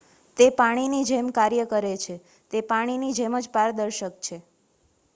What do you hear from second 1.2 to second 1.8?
કાર્ય